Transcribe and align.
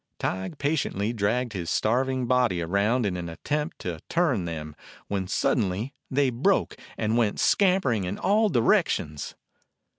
Tige 0.17 0.57
patiently 0.57 1.13
dragged 1.13 1.53
his 1.53 1.69
starving 1.69 2.25
body 2.25 2.59
around 2.59 3.05
in 3.05 3.15
an 3.15 3.29
attempt 3.29 3.77
to 3.77 3.99
turn 4.09 4.45
them, 4.45 4.75
when 5.09 5.27
sud 5.27 5.59
denly 5.59 5.91
they 6.09 6.31
broke 6.31 6.75
and 6.97 7.17
went 7.17 7.39
scampering 7.39 8.05
in 8.05 8.17
all 8.17 8.49
directions. 8.49 9.35